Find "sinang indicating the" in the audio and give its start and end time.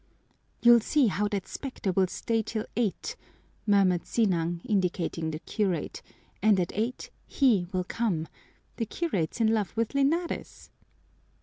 4.07-5.37